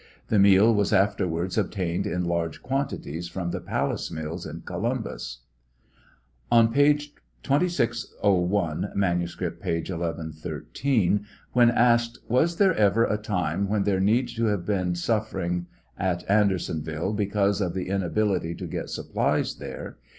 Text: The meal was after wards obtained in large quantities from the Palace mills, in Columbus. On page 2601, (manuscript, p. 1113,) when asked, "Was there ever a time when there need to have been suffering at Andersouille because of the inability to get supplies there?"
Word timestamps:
The 0.29 0.39
meal 0.39 0.73
was 0.73 0.91
after 0.91 1.27
wards 1.27 1.59
obtained 1.59 2.07
in 2.07 2.25
large 2.25 2.63
quantities 2.63 3.27
from 3.29 3.51
the 3.51 3.59
Palace 3.59 4.09
mills, 4.09 4.47
in 4.47 4.61
Columbus. 4.61 5.41
On 6.51 6.73
page 6.73 7.13
2601, 7.43 8.93
(manuscript, 8.95 9.61
p. 9.61 9.73
1113,) 9.73 11.23
when 11.53 11.69
asked, 11.69 12.17
"Was 12.27 12.55
there 12.55 12.73
ever 12.73 13.05
a 13.05 13.19
time 13.19 13.67
when 13.69 13.83
there 13.83 13.99
need 13.99 14.27
to 14.29 14.45
have 14.45 14.65
been 14.65 14.95
suffering 14.95 15.67
at 15.99 16.27
Andersouille 16.27 17.13
because 17.15 17.61
of 17.61 17.75
the 17.75 17.87
inability 17.87 18.55
to 18.55 18.65
get 18.65 18.89
supplies 18.89 19.57
there?" 19.57 19.97